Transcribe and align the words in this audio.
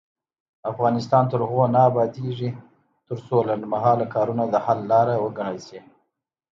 افغانستان 0.71 1.23
تر 1.31 1.39
هغو 1.47 1.65
نه 1.75 1.79
ابادیږي، 1.89 2.49
ترڅو 3.07 3.37
لنډمهاله 3.47 4.05
کارونه 4.15 4.43
د 4.49 4.55
حل 4.65 4.79
لاره 4.91 5.15
وګڼل 5.23 5.57
شي. 5.67 5.79